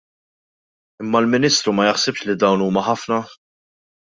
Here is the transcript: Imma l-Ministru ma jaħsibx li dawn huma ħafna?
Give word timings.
Imma 1.03 1.19
l-Ministru 1.23 1.75
ma 1.75 1.87
jaħsibx 1.89 2.27
li 2.31 2.37
dawn 2.45 2.67
huma 2.69 2.85
ħafna? 2.89 3.21